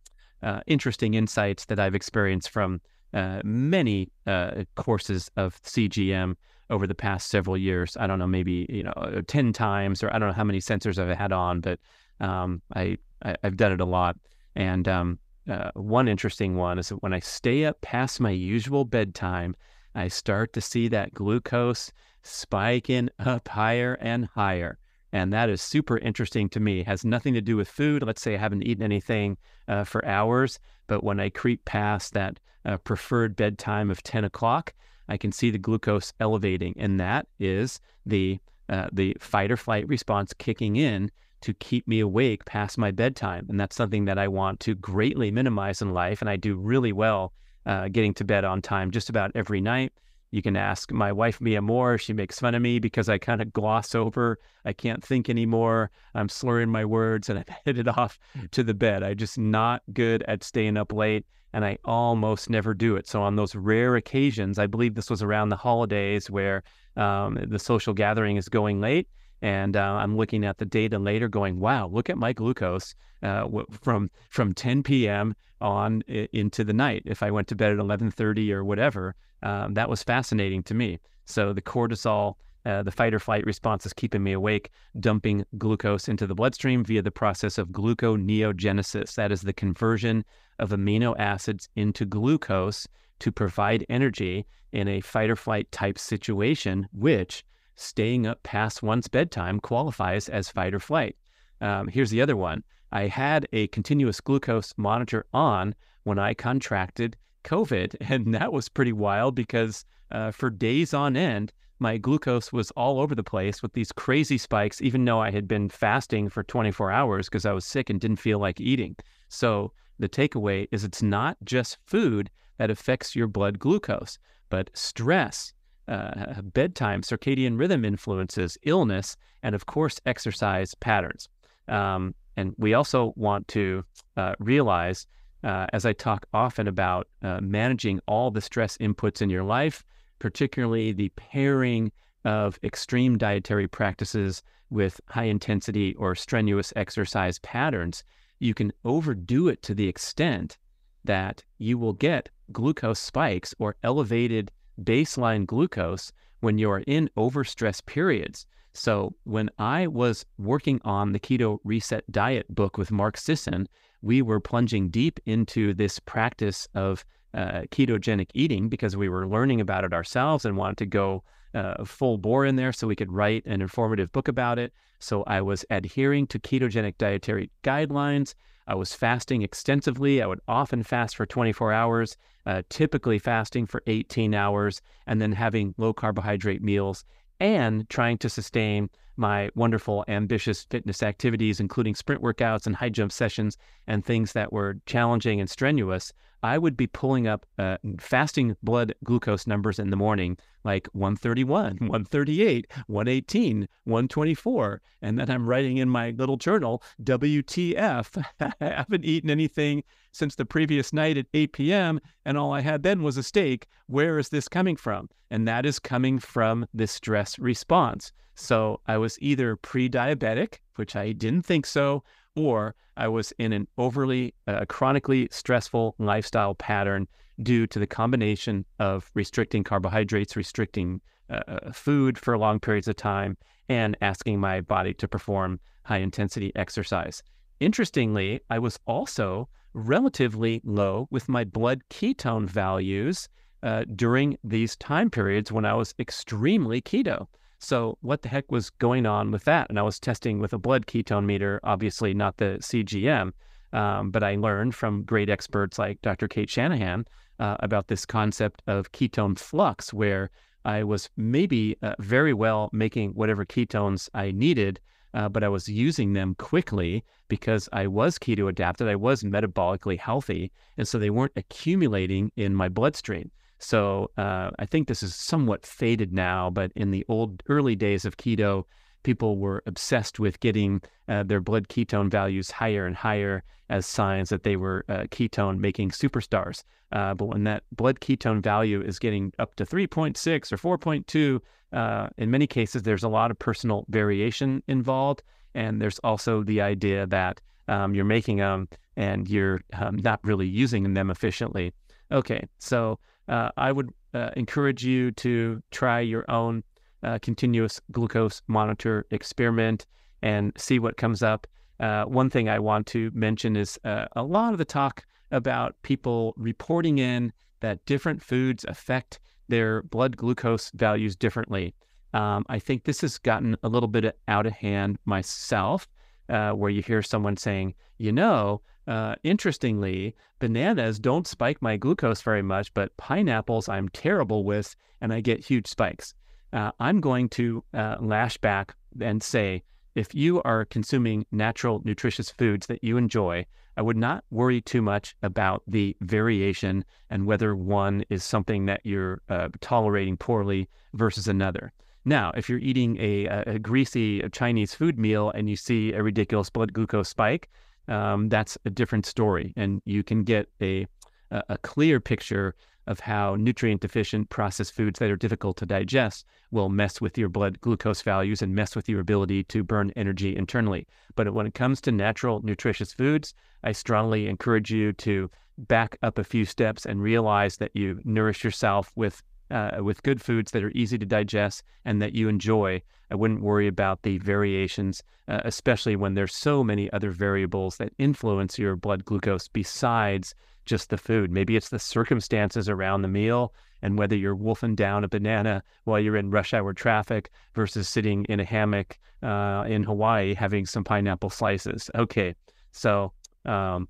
uh, 0.43 0.61
interesting 0.67 1.15
insights 1.15 1.65
that 1.65 1.79
I've 1.79 1.95
experienced 1.95 2.49
from 2.49 2.81
uh, 3.13 3.41
many 3.43 4.11
uh, 4.27 4.63
courses 4.75 5.31
of 5.35 5.61
CGM 5.63 6.35
over 6.69 6.87
the 6.87 6.95
past 6.95 7.29
several 7.29 7.57
years. 7.57 7.97
I 7.99 8.07
don't 8.07 8.19
know, 8.19 8.27
maybe 8.27 8.65
you 8.69 8.83
know, 8.83 9.21
ten 9.27 9.53
times, 9.53 10.03
or 10.03 10.13
I 10.13 10.19
don't 10.19 10.29
know 10.29 10.33
how 10.33 10.43
many 10.43 10.59
sensors 10.59 10.97
I've 10.97 11.17
had 11.17 11.31
on, 11.31 11.61
but 11.61 11.79
um, 12.19 12.61
I, 12.75 12.97
I 13.23 13.35
have 13.43 13.57
done 13.57 13.71
it 13.71 13.81
a 13.81 13.85
lot, 13.85 14.17
and 14.55 14.87
um, 14.87 15.19
uh, 15.49 15.71
one 15.73 16.07
interesting 16.07 16.55
one 16.55 16.77
is 16.77 16.89
that 16.89 17.01
when 17.01 17.13
I 17.13 17.19
stay 17.19 17.65
up 17.65 17.81
past 17.81 18.19
my 18.19 18.29
usual 18.29 18.85
bedtime, 18.85 19.55
I 19.95 20.07
start 20.07 20.53
to 20.53 20.61
see 20.61 20.87
that 20.89 21.13
glucose 21.13 21.91
spiking 22.21 23.09
up 23.19 23.47
higher 23.47 23.97
and 23.99 24.25
higher. 24.25 24.77
And 25.11 25.33
that 25.33 25.49
is 25.49 25.61
super 25.61 25.97
interesting 25.97 26.49
to 26.49 26.59
me. 26.59 26.81
It 26.81 26.87
has 26.87 27.03
nothing 27.03 27.33
to 27.33 27.41
do 27.41 27.57
with 27.57 27.67
food. 27.67 28.03
Let's 28.03 28.21
say 28.21 28.35
I 28.35 28.37
haven't 28.37 28.63
eaten 28.63 28.83
anything 28.83 29.37
uh, 29.67 29.83
for 29.83 30.05
hours, 30.05 30.59
but 30.85 31.03
when 31.03 31.19
I 31.19 31.29
creep 31.29 31.65
past 31.65 32.13
that 32.13 32.39
uh, 32.65 32.77
preferred 32.77 33.35
bedtime 33.35 33.89
of 33.89 34.03
10 34.03 34.23
o'clock, 34.23 34.73
I 35.09 35.17
can 35.17 35.31
see 35.31 35.49
the 35.49 35.57
glucose 35.57 36.13
elevating. 36.19 36.75
And 36.77 36.99
that 36.99 37.27
is 37.39 37.81
the, 38.05 38.39
uh, 38.69 38.87
the 38.93 39.17
fight 39.19 39.51
or 39.51 39.57
flight 39.57 39.87
response 39.87 40.33
kicking 40.33 40.75
in 40.77 41.11
to 41.41 41.53
keep 41.55 41.87
me 41.87 41.99
awake 41.99 42.45
past 42.45 42.77
my 42.77 42.91
bedtime. 42.91 43.47
And 43.49 43.59
that's 43.59 43.75
something 43.75 44.05
that 44.05 44.17
I 44.17 44.27
want 44.27 44.59
to 44.61 44.75
greatly 44.75 45.31
minimize 45.31 45.81
in 45.81 45.93
life. 45.93 46.21
And 46.21 46.29
I 46.29 46.35
do 46.35 46.55
really 46.55 46.91
well 46.91 47.33
uh, 47.65 47.87
getting 47.87 48.13
to 48.15 48.23
bed 48.23 48.45
on 48.45 48.61
time 48.61 48.91
just 48.91 49.09
about 49.09 49.31
every 49.35 49.61
night. 49.61 49.93
You 50.31 50.41
can 50.41 50.55
ask 50.55 50.91
my 50.91 51.11
wife 51.11 51.41
Mia 51.41 51.61
Moore. 51.61 51.97
She 51.97 52.13
makes 52.13 52.39
fun 52.39 52.53
of 52.55 52.61
me 52.61 52.79
because 52.79 53.09
I 53.09 53.17
kind 53.17 53.41
of 53.41 53.51
gloss 53.51 53.95
over. 53.95 54.37
I 54.63 54.73
can't 54.73 55.03
think 55.03 55.29
anymore. 55.29 55.89
I'm 56.13 56.29
slurring 56.29 56.69
my 56.69 56.85
words 56.85 57.29
and 57.29 57.39
I'm 57.47 57.55
headed 57.65 57.87
off 57.87 58.19
to 58.51 58.63
the 58.63 58.73
bed. 58.73 59.03
I'm 59.03 59.17
just 59.17 59.37
not 59.37 59.81
good 59.93 60.23
at 60.27 60.43
staying 60.43 60.77
up 60.77 60.93
late 60.93 61.25
and 61.53 61.65
I 61.65 61.77
almost 61.83 62.49
never 62.49 62.73
do 62.73 62.95
it. 62.95 63.07
So 63.07 63.23
on 63.23 63.35
those 63.35 63.55
rare 63.55 63.95
occasions, 63.95 64.59
I 64.59 64.67
believe 64.67 64.93
this 64.93 65.09
was 65.09 65.23
around 65.23 65.49
the 65.49 65.55
holidays 65.55 66.29
where 66.29 66.63
um, 66.95 67.39
the 67.47 67.59
social 67.59 67.93
gathering 67.93 68.37
is 68.37 68.49
going 68.49 68.81
late. 68.81 69.07
And 69.41 69.77
uh, 69.77 69.81
I'm 69.81 70.17
looking 70.17 70.45
at 70.45 70.57
the 70.57 70.65
data 70.65 70.99
later, 70.99 71.27
going, 71.27 71.59
"Wow, 71.59 71.87
look 71.87 72.09
at 72.09 72.17
my 72.17 72.33
glucose 72.33 72.93
uh, 73.23 73.47
from 73.81 74.09
from 74.29 74.53
10 74.53 74.83
p.m. 74.83 75.35
on 75.61 76.01
into 76.07 76.63
the 76.63 76.73
night. 76.73 77.03
If 77.05 77.23
I 77.23 77.31
went 77.31 77.47
to 77.49 77.55
bed 77.55 77.71
at 77.71 77.77
11:30 77.77 78.51
or 78.51 78.63
whatever, 78.63 79.15
um, 79.43 79.73
that 79.75 79.89
was 79.89 80.03
fascinating 80.03 80.63
to 80.63 80.73
me. 80.73 80.99
So 81.25 81.53
the 81.53 81.61
cortisol, 81.61 82.35
uh, 82.65 82.83
the 82.83 82.91
fight 82.91 83.13
or 83.13 83.19
flight 83.19 83.45
response 83.45 83.85
is 83.85 83.93
keeping 83.93 84.23
me 84.23 84.33
awake, 84.33 84.71
dumping 84.99 85.45
glucose 85.57 86.07
into 86.07 86.27
the 86.27 86.35
bloodstream 86.35 86.83
via 86.83 87.01
the 87.01 87.11
process 87.11 87.57
of 87.57 87.69
gluconeogenesis. 87.69 89.15
That 89.15 89.31
is 89.31 89.41
the 89.41 89.53
conversion 89.53 90.25
of 90.57 90.71
amino 90.71 91.15
acids 91.17 91.69
into 91.75 92.05
glucose 92.05 92.87
to 93.19 93.31
provide 93.31 93.85
energy 93.89 94.45
in 94.71 94.87
a 94.87 95.01
fight 95.01 95.29
or 95.29 95.35
flight 95.35 95.71
type 95.71 95.97
situation, 95.97 96.87
which 96.93 97.43
staying 97.79 98.27
up 98.27 98.43
past 98.43 98.83
one's 98.83 99.07
bedtime 99.07 99.59
qualifies 99.59 100.29
as 100.29 100.49
fight 100.49 100.73
or 100.73 100.79
flight. 100.79 101.15
Um, 101.61 101.87
here's 101.87 102.09
the 102.09 102.21
other 102.21 102.35
one. 102.35 102.63
I 102.91 103.07
had 103.07 103.47
a 103.53 103.67
continuous 103.67 104.19
glucose 104.19 104.73
monitor 104.77 105.25
on 105.33 105.75
when 106.03 106.19
I 106.19 106.33
contracted 106.33 107.15
COVID. 107.43 107.95
And 108.09 108.33
that 108.33 108.51
was 108.51 108.69
pretty 108.69 108.93
wild 108.93 109.35
because 109.35 109.85
uh, 110.11 110.31
for 110.31 110.49
days 110.49 110.93
on 110.93 111.15
end, 111.15 111.53
my 111.79 111.97
glucose 111.97 112.51
was 112.51 112.71
all 112.71 112.99
over 112.99 113.15
the 113.15 113.23
place 113.23 113.63
with 113.63 113.71
these 113.73 113.91
crazy 113.93 114.37
spikes, 114.37 114.81
even 114.81 115.05
though 115.05 115.21
I 115.21 115.31
had 115.31 115.47
been 115.47 115.69
fasting 115.69 116.27
for 116.29 116.43
24 116.43 116.91
hours 116.91 117.29
because 117.29 117.45
I 117.45 117.53
was 117.53 117.63
sick 117.63 117.89
and 117.89 118.01
didn't 118.01 118.17
feel 118.17 118.39
like 118.39 118.59
eating. 118.59 118.97
So 119.29 119.71
the 119.97 120.09
takeaway 120.09 120.67
is 120.71 120.83
it's 120.83 121.01
not 121.01 121.37
just 121.43 121.77
food 121.85 122.29
that 122.57 122.69
affects 122.69 123.15
your 123.15 123.27
blood 123.27 123.59
glucose, 123.59 124.19
but 124.49 124.69
stress, 124.73 125.53
uh, 125.89 126.41
bedtime, 126.41 127.01
circadian 127.01 127.57
rhythm 127.57 127.83
influences, 127.83 128.57
illness, 128.63 129.17
and 129.43 129.55
of 129.55 129.65
course, 129.65 129.99
exercise 130.05 130.75
patterns. 130.75 131.27
Um, 131.67 132.13
and 132.37 132.53
we 132.57 132.73
also 132.73 133.13
want 133.15 133.47
to 133.49 133.83
uh, 134.15 134.35
realize 134.39 135.07
uh, 135.43 135.67
as 135.73 135.85
I 135.85 135.93
talk 135.93 136.25
often 136.33 136.67
about 136.67 137.07
uh, 137.21 137.39
managing 137.41 137.99
all 138.07 138.31
the 138.31 138.41
stress 138.41 138.77
inputs 138.77 139.21
in 139.21 139.29
your 139.29 139.43
life, 139.43 139.83
particularly 140.19 140.91
the 140.91 141.09
pairing 141.15 141.91
of 142.25 142.59
extreme 142.63 143.17
dietary 143.17 143.67
practices 143.67 144.43
with 144.69 144.99
high 145.07 145.23
intensity 145.23 145.95
or 145.95 146.15
strenuous 146.15 146.73
exercise 146.75 147.39
patterns, 147.39 148.03
you 148.39 148.53
can 148.53 148.71
overdo 148.85 149.47
it 149.47 149.63
to 149.63 149.73
the 149.73 149.87
extent 149.87 150.57
that 151.05 151.43
you 151.57 151.77
will 151.77 151.93
get 151.93 152.29
glucose 152.51 152.99
spikes 152.99 153.55
or 153.59 153.75
elevated 153.83 154.51
baseline 154.83 155.45
glucose 155.45 156.11
when 156.41 156.57
you 156.57 156.69
are 156.71 156.83
in 156.87 157.09
overstress 157.17 157.85
periods. 157.85 158.45
So, 158.73 159.13
when 159.23 159.49
I 159.57 159.87
was 159.87 160.25
working 160.37 160.79
on 160.85 161.11
the 161.11 161.19
Keto 161.19 161.59
Reset 161.63 162.09
Diet 162.11 162.53
book 162.53 162.77
with 162.77 162.91
Mark 162.91 163.17
Sisson, 163.17 163.67
we 164.01 164.21
were 164.21 164.39
plunging 164.39 164.89
deep 164.89 165.19
into 165.25 165.73
this 165.73 165.99
practice 165.99 166.67
of 166.75 167.03
uh, 167.33 167.61
ketogenic 167.71 168.29
eating 168.33 168.69
because 168.69 168.95
we 168.95 169.09
were 169.09 169.27
learning 169.27 169.61
about 169.61 169.83
it 169.83 169.93
ourselves 169.93 170.45
and 170.45 170.55
wanted 170.57 170.77
to 170.77 170.85
go 170.85 171.23
uh, 171.53 171.83
full 171.83 172.17
bore 172.17 172.45
in 172.45 172.55
there 172.55 172.71
so 172.71 172.87
we 172.87 172.95
could 172.95 173.11
write 173.11 173.45
an 173.45 173.61
informative 173.61 174.11
book 174.11 174.27
about 174.27 174.59
it. 174.59 174.73
So 174.99 175.23
I 175.23 175.41
was 175.41 175.65
adhering 175.69 176.27
to 176.27 176.39
ketogenic 176.39 176.97
dietary 176.97 177.51
guidelines. 177.63 178.33
I 178.69 178.75
was 178.75 178.93
fasting 178.93 179.41
extensively. 179.41 180.21
I 180.21 180.27
would 180.27 180.41
often 180.47 180.83
fast 180.83 181.15
for 181.15 181.25
24 181.25 181.73
hours, 181.73 182.15
uh, 182.45 182.61
typically 182.69 183.17
fasting 183.17 183.65
for 183.65 183.81
18 183.87 184.35
hours, 184.35 184.79
and 185.07 185.19
then 185.19 185.31
having 185.31 185.73
low 185.79 185.91
carbohydrate 185.91 186.61
meals 186.61 187.03
and 187.39 187.89
trying 187.89 188.19
to 188.19 188.29
sustain 188.29 188.91
my 189.17 189.49
wonderful, 189.55 190.05
ambitious 190.07 190.65
fitness 190.69 191.01
activities, 191.01 191.59
including 191.59 191.95
sprint 191.95 192.21
workouts 192.21 192.67
and 192.67 192.75
high 192.75 192.89
jump 192.89 193.11
sessions 193.11 193.57
and 193.87 194.05
things 194.05 194.33
that 194.33 194.53
were 194.53 194.77
challenging 194.85 195.39
and 195.39 195.49
strenuous, 195.49 196.13
I 196.43 196.57
would 196.57 196.77
be 196.77 196.87
pulling 196.87 197.27
up 197.27 197.45
uh, 197.57 197.77
fasting 197.99 198.55
blood 198.63 198.93
glucose 199.03 199.45
numbers 199.47 199.79
in 199.79 199.89
the 199.89 199.95
morning, 199.95 200.37
like 200.63 200.87
131, 200.93 201.77
138, 201.79 202.67
118, 202.87 203.67
124. 203.83 204.81
And 205.01 205.19
then 205.19 205.29
I'm 205.29 205.47
writing 205.47 205.77
in 205.77 205.89
my 205.89 206.11
little 206.11 206.37
journal, 206.37 206.83
WTF, 207.03 208.25
I 208.39 208.53
haven't 208.61 209.05
eaten 209.05 209.29
anything 209.29 209.83
since 210.11 210.35
the 210.35 210.45
previous 210.45 210.93
night 210.93 211.17
at 211.17 211.27
8 211.33 211.53
p.m. 211.53 211.99
And 212.25 212.37
all 212.37 212.53
I 212.53 212.61
had 212.61 212.83
then 212.83 213.03
was 213.03 213.17
a 213.17 213.23
steak. 213.23 213.67
Where 213.87 214.17
is 214.17 214.29
this 214.29 214.47
coming 214.47 214.75
from? 214.75 215.09
And 215.29 215.47
that 215.47 215.65
is 215.65 215.79
coming 215.79 216.19
from 216.19 216.65
this 216.73 216.91
stress 216.91 217.37
response. 217.37 218.11
So 218.35 218.79
I 218.87 218.97
was 218.97 219.17
either 219.21 219.57
pre 219.57 219.89
diabetic, 219.89 220.59
which 220.75 220.95
I 220.95 221.11
didn't 221.11 221.43
think 221.43 221.65
so, 221.65 222.03
or 222.35 222.75
I 222.97 223.07
was 223.07 223.31
in 223.37 223.53
an 223.53 223.67
overly, 223.77 224.33
uh, 224.47 224.65
chronically 224.65 225.27
stressful 225.31 225.95
lifestyle 225.99 226.55
pattern 226.55 227.07
due 227.41 227.67
to 227.67 227.79
the 227.79 227.87
combination 227.87 228.65
of 228.79 229.09
restricting 229.13 229.63
carbohydrates, 229.63 230.35
restricting 230.35 231.01
uh, 231.29 231.41
uh, 231.47 231.71
food 231.71 232.17
for 232.17 232.37
long 232.37 232.59
periods 232.59 232.87
of 232.87 232.95
time, 232.95 233.37
and 233.69 233.95
asking 234.01 234.39
my 234.39 234.61
body 234.61 234.93
to 234.95 235.07
perform 235.07 235.59
high 235.83 235.99
intensity 235.99 236.51
exercise. 236.55 237.23
Interestingly, 237.59 238.39
I 238.49 238.59
was 238.59 238.79
also 238.87 239.49
relatively 239.73 240.61
low 240.63 241.07
with 241.11 241.29
my 241.29 241.43
blood 241.43 241.81
ketone 241.89 242.47
values 242.47 243.29
uh, 243.63 243.85
during 243.95 244.37
these 244.43 244.75
time 244.77 245.09
periods 245.09 245.51
when 245.51 245.65
I 245.65 245.73
was 245.73 245.93
extremely 245.99 246.81
keto. 246.81 247.27
So, 247.59 247.97
what 248.01 248.21
the 248.21 248.29
heck 248.29 248.51
was 248.51 248.69
going 248.69 249.05
on 249.05 249.31
with 249.31 249.43
that? 249.43 249.69
And 249.69 249.77
I 249.77 249.81
was 249.81 249.99
testing 249.99 250.39
with 250.39 250.53
a 250.53 250.57
blood 250.57 250.87
ketone 250.87 251.25
meter, 251.25 251.59
obviously 251.63 252.13
not 252.13 252.37
the 252.37 252.57
CGM, 252.61 253.33
um, 253.73 254.11
but 254.11 254.23
I 254.23 254.35
learned 254.35 254.75
from 254.75 255.03
great 255.03 255.29
experts 255.29 255.77
like 255.77 256.01
Dr. 256.01 256.29
Cate 256.29 256.49
Shanahan 256.49 257.05
uh, 257.39 257.57
about 257.59 257.87
this 257.87 258.05
concept 258.05 258.61
of 258.67 258.91
ketone 258.93 259.37
flux, 259.37 259.93
where 259.93 260.29
I 260.63 260.83
was 260.83 261.09
maybe 261.17 261.77
uh, 261.81 261.95
very 261.99 262.33
well 262.33 262.69
making 262.71 263.11
whatever 263.11 263.45
ketones 263.45 264.09
I 264.13 264.31
needed, 264.31 264.79
uh, 265.13 265.27
but 265.27 265.43
I 265.43 265.49
was 265.49 265.67
using 265.67 266.13
them 266.13 266.35
quickly 266.35 267.03
because 267.27 267.67
I 267.73 267.87
was 267.87 268.17
keto 268.17 268.49
adapted. 268.49 268.87
I 268.87 268.95
was 268.95 269.23
metabolically 269.23 269.97
healthy. 269.97 270.51
And 270.77 270.87
so 270.87 270.97
they 270.97 271.09
weren't 271.09 271.33
accumulating 271.35 272.31
in 272.35 272.55
my 272.55 272.69
bloodstream. 272.69 273.31
So 273.59 274.09
uh, 274.17 274.51
I 274.57 274.65
think 274.65 274.87
this 274.87 275.03
is 275.03 275.15
somewhat 275.15 275.65
faded 275.65 276.13
now, 276.13 276.49
but 276.49 276.71
in 276.75 276.91
the 276.91 277.05
old 277.07 277.43
early 277.47 277.75
days 277.75 278.05
of 278.05 278.17
keto, 278.17 278.63
people 279.03 279.37
were 279.37 279.63
obsessed 279.65 280.19
with 280.19 280.39
getting 280.39 280.81
uh, 281.07 281.23
their 281.23 281.41
blood 281.41 281.67
ketone 281.67 282.09
values 282.09 282.51
higher 282.51 282.85
and 282.85 282.95
higher 282.95 283.43
as 283.69 283.85
signs 283.85 284.29
that 284.29 284.43
they 284.43 284.55
were 284.55 284.83
uh, 284.89 285.03
ketone 285.11 285.59
making 285.59 285.91
superstars. 285.91 286.63
Uh, 286.91 287.13
but 287.13 287.25
when 287.25 287.43
that 287.43 287.63
blood 287.71 287.99
ketone 287.99 288.41
value 288.41 288.81
is 288.81 288.97
getting 288.97 289.31
up 289.39 289.55
to 289.55 289.65
3.6 289.65 290.51
or 290.51 290.77
4.2, 290.77 291.39
uh, 291.71 292.09
in 292.17 292.31
many 292.31 292.47
cases, 292.47 292.81
there's 292.81 293.03
a 293.03 293.09
lot 293.09 293.29
of 293.29 293.37
personal 293.37 293.85
variation 293.89 294.63
involved. 294.67 295.21
And 295.53 295.81
there's 295.81 295.99
also 295.99 296.43
the 296.43 296.61
idea 296.61 297.05
that 297.07 297.41
um, 297.67 297.93
you're 297.93 298.05
making 298.05 298.37
them 298.37 298.67
and 298.95 299.29
you're 299.29 299.61
um, 299.73 299.97
not 299.97 300.19
really 300.23 300.47
using 300.47 300.93
them 300.93 301.11
efficiently. 301.11 301.73
Okay, 302.11 302.47
so 302.57 302.99
uh, 303.29 303.51
I 303.57 303.71
would 303.71 303.89
uh, 304.13 304.31
encourage 304.35 304.83
you 304.83 305.11
to 305.11 305.61
try 305.71 305.99
your 306.01 306.29
own 306.29 306.63
uh, 307.03 307.19
continuous 307.21 307.79
glucose 307.91 308.41
monitor 308.47 309.05
experiment 309.11 309.85
and 310.21 310.51
see 310.57 310.79
what 310.79 310.97
comes 310.97 311.23
up. 311.23 311.47
Uh, 311.79 312.03
one 312.03 312.29
thing 312.29 312.49
I 312.49 312.59
want 312.59 312.87
to 312.87 313.11
mention 313.13 313.55
is 313.55 313.79
uh, 313.85 314.05
a 314.15 314.23
lot 314.23 314.51
of 314.51 314.57
the 314.57 314.65
talk 314.65 315.05
about 315.31 315.75
people 315.83 316.33
reporting 316.35 316.97
in 316.97 317.31
that 317.61 317.85
different 317.85 318.21
foods 318.21 318.65
affect 318.67 319.19
their 319.47 319.83
blood 319.83 320.17
glucose 320.17 320.71
values 320.71 321.15
differently. 321.15 321.73
Um, 322.13 322.45
I 322.49 322.59
think 322.59 322.83
this 322.83 323.01
has 323.01 323.17
gotten 323.17 323.55
a 323.63 323.69
little 323.69 323.87
bit 323.87 324.17
out 324.27 324.45
of 324.45 324.53
hand 324.53 324.97
myself, 325.05 325.87
uh, 326.29 326.51
where 326.51 326.69
you 326.69 326.81
hear 326.81 327.01
someone 327.01 327.37
saying, 327.37 327.73
you 327.97 328.11
know, 328.11 328.61
uh, 328.87 329.15
interestingly, 329.23 330.15
bananas 330.39 330.99
don't 330.99 331.27
spike 331.27 331.61
my 331.61 331.77
glucose 331.77 332.21
very 332.21 332.41
much, 332.41 332.73
but 332.73 332.95
pineapples 332.97 333.69
I'm 333.69 333.89
terrible 333.89 334.43
with, 334.43 334.75
and 335.01 335.13
I 335.13 335.21
get 335.21 335.45
huge 335.45 335.67
spikes. 335.67 336.13
Uh, 336.51 336.71
I'm 336.79 336.99
going 336.99 337.29
to 337.29 337.63
uh, 337.73 337.97
lash 337.99 338.37
back 338.37 338.75
and 338.99 339.21
say, 339.21 339.63
if 339.95 340.15
you 340.15 340.41
are 340.43 340.65
consuming 340.65 341.25
natural, 341.31 341.81
nutritious 341.83 342.31
foods 342.31 342.67
that 342.67 342.83
you 342.83 342.97
enjoy, 342.97 343.45
I 343.77 343.81
would 343.81 343.97
not 343.97 344.23
worry 344.29 344.61
too 344.61 344.81
much 344.81 345.15
about 345.21 345.63
the 345.67 345.95
variation 346.01 346.83
and 347.09 347.25
whether 347.25 347.55
one 347.55 348.03
is 348.09 348.23
something 348.23 348.65
that 348.65 348.81
you're 348.83 349.21
uh, 349.29 349.49
tolerating 349.61 350.17
poorly 350.17 350.67
versus 350.93 351.27
another. 351.27 351.71
Now, 352.05 352.31
if 352.35 352.49
you're 352.49 352.59
eating 352.59 352.97
a, 352.99 353.25
a, 353.25 353.59
greasy 353.59 354.21
Chinese 354.31 354.73
food 354.73 354.97
meal 354.97 355.31
and 355.31 355.49
you 355.49 355.55
see 355.55 355.93
a 355.93 356.01
ridiculous 356.01 356.49
blood 356.49 356.73
glucose 356.73 357.09
spike, 357.09 357.49
um, 357.87 358.29
that's 358.29 358.57
a 358.65 358.69
different 358.69 359.05
story, 359.05 359.53
and 359.57 359.81
you 359.85 360.03
can 360.03 360.23
get 360.23 360.49
a 360.61 360.87
a 361.31 361.57
clear 361.59 361.99
picture 361.99 362.55
of 362.87 362.99
how 362.99 363.35
nutrient 363.35 363.81
deficient 363.81 364.29
processed 364.29 364.73
foods 364.73 364.97
that 364.97 365.11
are 365.11 365.15
difficult 365.15 365.57
to 365.57 365.65
digest 365.65 366.25
will 366.49 366.69
mess 366.69 366.99
with 366.99 367.19
your 367.19 367.29
blood 367.29 367.61
glucose 367.61 368.01
values 368.01 368.41
and 368.41 368.55
mess 368.55 368.75
with 368.75 368.89
your 368.89 368.99
ability 368.99 369.43
to 369.43 369.63
burn 369.63 369.91
energy 369.95 370.35
internally. 370.35 370.87
But 371.15 371.31
when 371.33 371.45
it 371.45 371.53
comes 371.53 371.81
to 371.81 371.91
natural, 371.91 372.41
nutritious 372.41 372.91
foods, 372.91 373.35
I 373.63 373.73
strongly 373.73 374.27
encourage 374.27 374.71
you 374.71 374.91
to 374.93 375.29
back 375.59 375.97
up 376.01 376.17
a 376.17 376.23
few 376.23 376.45
steps 376.45 376.85
and 376.85 377.01
realize 377.01 377.57
that 377.57 377.75
you 377.75 378.01
nourish 378.05 378.43
yourself 378.43 378.91
with 378.95 379.21
uh, 379.51 379.83
with 379.83 380.03
good 380.03 380.21
foods 380.21 380.51
that 380.51 380.63
are 380.63 380.71
easy 380.71 380.97
to 380.97 381.05
digest 381.05 381.63
and 381.85 382.01
that 382.01 382.13
you 382.13 382.27
enjoy. 382.29 382.81
I 383.11 383.15
wouldn't 383.15 383.41
worry 383.41 383.67
about 383.67 384.03
the 384.03 384.17
variations, 384.19 385.03
uh, 385.27 385.41
especially 385.43 385.95
when 385.95 386.13
there's 386.13 386.35
so 386.35 386.63
many 386.63 386.91
other 386.91 387.11
variables 387.11 387.77
that 387.77 387.93
influence 387.97 388.59
your 388.59 388.75
blood 388.75 389.05
glucose 389.05 389.47
besides 389.47 390.35
just 390.65 390.89
the 390.91 390.97
food. 390.97 391.31
Maybe 391.31 391.55
it's 391.55 391.69
the 391.69 391.79
circumstances 391.79 392.69
around 392.69 393.01
the 393.01 393.07
meal 393.07 393.53
and 393.81 393.97
whether 393.97 394.15
you're 394.15 394.35
wolfing 394.35 394.75
down 394.75 395.03
a 395.03 395.07
banana 395.07 395.63
while 395.85 395.99
you're 395.99 396.17
in 396.17 396.29
rush 396.29 396.53
hour 396.53 396.73
traffic 396.73 397.31
versus 397.55 397.89
sitting 397.89 398.25
in 398.25 398.39
a 398.39 398.45
hammock 398.45 398.99
uh, 399.23 399.63
in 399.67 399.83
Hawaii 399.83 400.35
having 400.35 400.65
some 400.65 400.83
pineapple 400.83 401.29
slices. 401.29 401.89
Okay, 401.95 402.35
so 402.71 403.13
um, 403.45 403.87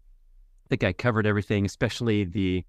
I 0.66 0.68
think 0.70 0.84
I 0.84 0.94
covered 0.94 1.26
everything, 1.26 1.66
especially 1.66 2.24
the 2.24 2.64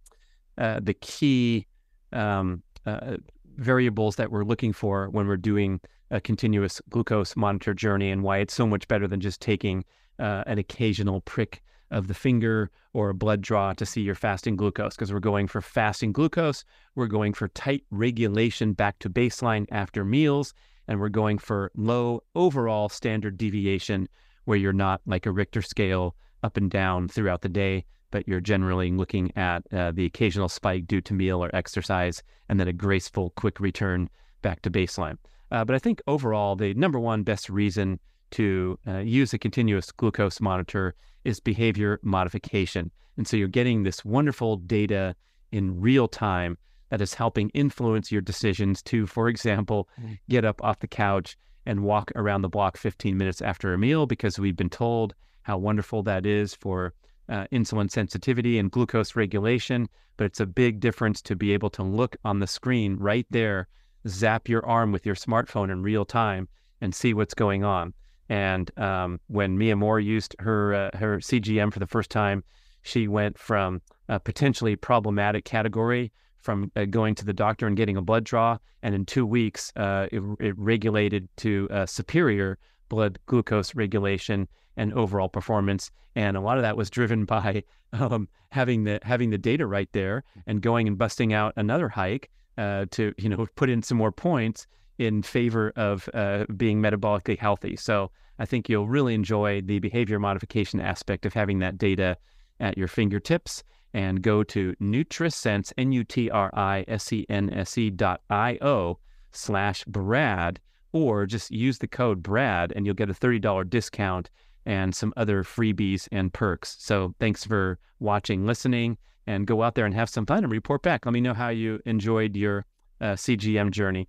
uh, 0.59 0.81
the 0.83 0.95
key 0.95 1.67
um, 2.13 2.63
uh, 2.87 3.17
variables 3.57 4.17
that 4.17 4.31
we're 4.31 4.45
looking 4.45 4.73
for 4.73 5.09
when 5.11 5.27
we're 5.27 5.37
doing 5.37 5.81
a 6.11 6.21
continuous 6.21 6.81
glucose 6.91 7.37
monitor 7.37 7.75
journey 7.75 8.11
and 8.11 8.23
why 8.23 8.39
it's 8.39 8.55
so 8.55 8.67
much 8.67 8.89
better 8.89 9.07
than 9.07 9.21
just 9.21 9.41
taking 9.41 9.85
uh, 10.19 10.43
an 10.47 10.59
occasional 10.59 11.21
prick 11.21 11.63
of 11.91 12.07
the 12.07 12.15
finger 12.15 12.71
or 12.93 13.11
a 13.11 13.15
blood 13.15 13.41
draw 13.41 13.73
to 13.73 13.87
see 13.87 14.01
your 14.01 14.15
fasting 14.15 14.57
glucose. 14.57 14.95
Because 14.95 15.13
we're 15.13 15.21
going 15.21 15.47
for 15.47 15.61
fasting 15.61 16.13
glucose, 16.13 16.65
we're 16.95 17.07
going 17.07 17.33
for 17.33 17.49
tight 17.49 17.85
regulation 17.91 18.73
back 18.73 18.99
to 19.01 19.11
baseline 19.11 19.67
after 19.71 20.05
meals, 20.05 20.55
and 20.89 21.01
we're 21.01 21.09
going 21.09 21.39
for 21.39 21.71
low 21.75 22.23
overall 22.35 22.89
standard 22.89 23.37
deviation 23.37 24.09
where 24.45 24.59
you're 24.59 24.73
not 24.73 25.01
like 25.07 25.27
a 25.27 25.31
Richter 25.31 25.63
scale 25.63 26.15
up 26.43 26.57
and 26.57 26.71
down 26.71 27.09
throughout 27.09 27.43
the 27.43 27.49
day 27.49 27.85
but 28.11 28.27
you're 28.27 28.41
generally 28.41 28.91
looking 28.91 29.33
at 29.37 29.63
uh, 29.73 29.93
the 29.93 30.05
occasional 30.05 30.49
spike 30.49 30.87
due 30.87 31.01
to 31.01 31.15
meal 31.15 31.43
or 31.43 31.55
exercise, 31.55 32.23
and 32.49 32.59
then 32.59 32.69
a 32.69 32.73
graceful, 32.73 33.31
quick 33.31 33.61
return 33.61 34.09
back 34.43 34.63
to 34.63 34.71
baseline. 34.71 35.17
Uh, 35.51 35.65
but 35.65 35.75
I 35.75 35.79
think 35.79 36.01
overall, 36.07 36.57
the 36.57 36.75
number 36.75 36.99
one 36.99 37.23
best 37.23 37.49
reason 37.49 37.99
to 38.33 38.79
uh, 38.87 38.99
use 38.99 39.33
a 39.35 39.39
continuous 39.39 39.91
glucose 39.91 40.41
monitor 40.41 40.95
is 41.25 41.41
behavior 41.41 41.99
modification. 42.03 42.91
And 43.17 43.27
so 43.27 43.37
you're 43.37 43.49
getting 43.49 43.83
this 43.83 44.05
wonderful 44.05 44.57
data 44.57 45.15
in 45.53 45.81
real 45.81 46.09
time 46.09 46.57
that 46.91 47.01
is 47.01 47.15
helping 47.15 47.51
influence 47.51 48.11
your 48.11 48.21
decisions 48.21 48.83
to, 48.83 49.07
for 49.07 49.29
example, 49.29 49.89
mm. 50.01 50.19
get 50.29 50.45
up 50.45 50.63
off 50.63 50.79
the 50.79 50.89
couch 50.89 51.37
and 51.67 51.85
walk 51.85 52.11
around 52.15 52.43
the 52.43 52.49
block 52.49 52.77
15 52.77 53.17
minutes 53.17 53.43
after 53.43 53.73
a 53.73 53.79
meal 53.79 54.07
because 54.07 54.39
we've 54.39 54.57
been 54.57 54.71
told 54.71 55.15
how 55.43 55.59
wonderful 55.59 56.03
that 56.03 56.27
is 56.27 56.55
for 56.55 56.95
uh, 57.31 57.47
insulin 57.53 57.91
sensitivity 57.91 58.59
and 58.59 58.71
glucose 58.71 59.17
regulation, 59.17 59.89
but 60.17 60.25
it's 60.25 60.41
a 60.41 60.47
big 60.47 60.81
difference 60.81 61.23
to 61.23 61.37
be 61.37 61.53
able 61.53 61.71
to 61.71 61.83
look 61.83 62.17
on 62.25 62.41
the 62.41 62.47
screen 62.47 62.97
right 62.97 63.27
there, 63.31 63.69
zap 64.09 64.49
your 64.49 64.65
arm 64.67 64.93
with 64.93 65.07
your 65.07 65.15
smartphone 65.15 65.71
in 65.71 65.83
real 65.83 66.05
time, 66.05 66.49
and 66.81 66.95
see 66.95 67.15
what's 67.15 67.35
going 67.35 67.65
on. 67.65 67.95
And 68.29 68.71
um, 68.79 69.21
when 69.29 69.57
Mia 69.57 69.77
Moore 69.77 70.01
used 70.01 70.37
her 70.39 70.75
uh, 70.75 70.97
her 70.97 71.19
CGM 71.19 71.73
for 71.73 71.79
the 71.79 71.87
first 71.87 72.11
time, 72.11 72.45
she 72.83 73.09
went 73.09 73.39
from 73.39 73.81
a 74.09 74.21
potentially 74.21 74.77
problematic 74.77 75.45
category 75.45 76.13
from 76.39 76.71
uh, 76.75 76.85
going 76.85 77.15
to 77.15 77.25
the 77.25 77.33
doctor 77.33 77.67
and 77.67 77.77
getting 77.77 77.97
a 77.97 78.03
blood 78.03 78.25
draw, 78.25 78.57
and 78.83 78.95
in 78.95 79.05
two 79.05 79.27
weeks, 79.27 79.73
uh, 79.77 80.07
it, 80.11 80.23
it, 80.41 80.59
regulated 80.59 81.29
to 81.37 81.69
superior 81.87 82.59
blood 82.89 83.19
glucose 83.27 83.75
regulation 83.75 84.49
and 84.77 84.93
overall 84.95 85.29
performance. 85.29 85.91
And 86.17 86.37
a 86.37 86.41
lot 86.41 86.59
of 86.59 86.63
that 86.63 86.77
was 86.77 86.91
driven 86.91 87.25
by 87.25 87.63
um, 87.93 88.29
having 88.51 88.85
the 88.85 89.01
having 89.03 89.31
the 89.31 89.39
data 89.39 89.67
right 89.67 89.89
there 89.93 90.25
and 90.47 90.63
going 90.63 90.89
and 90.89 90.99
busting 90.99 91.33
out 91.33 91.53
another 91.57 91.89
hike 91.89 92.31
uh, 92.59 92.87
to 92.93 93.13
you 93.19 93.29
know 93.29 93.47
put 93.57 93.71
in 93.71 93.83
some 93.83 93.99
more 93.99 94.13
points 94.13 94.67
in 94.99 95.23
favor 95.23 95.73
of 95.77 96.09
uh, 96.13 96.45
being 96.57 96.81
metabolically 96.81 97.39
healthy. 97.39 97.77
So 97.77 98.11
I 98.39 98.45
think 98.45 98.69
you'll 98.69 98.87
really 98.87 99.15
enjoy 99.15 99.63
the 99.63 99.79
behavior 99.79 100.19
modification 100.19 100.81
aspect 100.81 101.25
of 101.25 101.33
having 101.33 101.61
that 101.61 101.79
data 101.79 102.19
at 102.61 102.77
your 102.77 102.89
fingertips. 102.89 103.63
And 103.93 104.23
go 104.23 104.45
to 104.45 104.77
Nutrisense, 104.81 105.73
N-U-T-R-I-S-E-N-S-E 105.77 107.91
dot 107.91 108.21
I-O 108.31 108.99
slash 109.33 109.85
Brad, 109.85 110.61
or 110.93 111.27
just 111.27 111.51
use 111.51 111.79
the 111.79 111.89
code 111.89 112.23
Brad 112.23 112.73
and 112.77 112.87
you'll 112.87 112.95
get 112.95 113.11
a 113.11 113.15
$30 113.15 113.69
discount 113.69 114.31
and 114.67 114.95
some 114.95 115.13
other 115.17 115.43
freebies 115.43 116.09
and 116.13 116.33
perks. 116.33 116.77
So 116.79 117.15
thanks 117.19 117.45
for 117.45 117.79
watching, 117.99 118.47
listening, 118.47 118.99
and 119.27 119.47
go 119.47 119.63
out 119.63 119.75
there 119.75 119.87
and 119.87 119.95
have 119.95 120.09
some 120.09 120.27
fun 120.27 120.45
and 120.45 120.53
report 120.53 120.83
back. 120.83 121.07
Let 121.07 121.13
me 121.13 121.21
know 121.21 121.35
how 121.35 121.49
you 121.49 121.81
enjoyed 121.85 122.37
your 122.37 122.67
uh, 123.01 123.13
CGM 123.13 123.71
journey. 123.71 124.09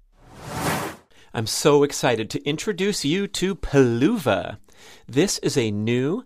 I'm 1.33 1.47
so 1.47 1.83
excited 1.83 2.29
to 2.31 2.43
introduce 2.43 3.05
you 3.05 3.27
to 3.27 3.55
Peluva. 3.55 4.57
This 5.07 5.37
is 5.39 5.57
a 5.57 5.71
new 5.71 6.25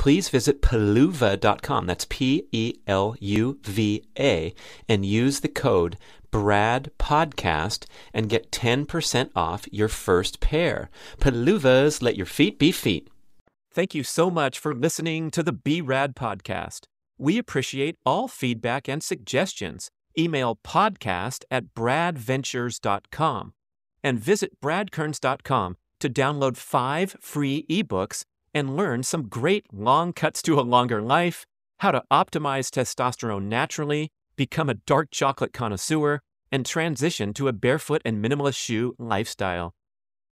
please 0.00 0.30
visit 0.30 0.62
peluva.com. 0.62 1.84
That's 1.84 2.06
P 2.08 2.48
E 2.52 2.74
L 2.86 3.14
U 3.20 3.58
V 3.62 4.02
A 4.18 4.54
and 4.88 5.04
use 5.04 5.40
the 5.40 5.48
code 5.48 5.98
Brad 6.30 6.90
Podcast 6.98 7.84
and 8.14 8.30
get 8.30 8.50
10% 8.50 9.30
off 9.36 9.66
your 9.70 9.88
first 9.88 10.40
pair. 10.40 10.88
Peluvas, 11.18 12.00
let 12.00 12.16
your 12.16 12.24
feet 12.24 12.58
be 12.58 12.72
feet. 12.72 13.08
Thank 13.74 13.94
you 13.94 14.02
so 14.02 14.30
much 14.30 14.58
for 14.58 14.74
listening 14.74 15.30
to 15.32 15.42
the 15.42 15.52
B 15.52 15.82
Rad 15.82 16.16
Podcast. 16.16 16.86
We 17.18 17.36
appreciate 17.36 17.96
all 18.06 18.26
feedback 18.26 18.88
and 18.88 19.02
suggestions. 19.02 19.90
Email 20.18 20.58
podcast 20.64 21.44
at 21.50 21.74
bradventures.com 21.74 23.52
and 24.02 24.18
visit 24.18 24.60
bradkearns.com 24.64 25.76
to 26.00 26.08
download 26.08 26.56
five 26.56 27.16
free 27.20 27.66
ebooks 27.68 28.24
and 28.54 28.76
learn 28.76 29.02
some 29.02 29.28
great 29.28 29.66
long 29.72 30.12
cuts 30.12 30.42
to 30.42 30.58
a 30.58 30.62
longer 30.62 31.00
life, 31.00 31.46
how 31.78 31.90
to 31.90 32.02
optimize 32.10 32.68
testosterone 32.70 33.44
naturally, 33.44 34.10
become 34.36 34.68
a 34.68 34.74
dark 34.74 35.10
chocolate 35.10 35.52
connoisseur, 35.52 36.20
and 36.52 36.66
transition 36.66 37.32
to 37.34 37.48
a 37.48 37.52
barefoot 37.52 38.02
and 38.04 38.24
minimalist 38.24 38.56
shoe 38.56 38.94
lifestyle. 38.98 39.74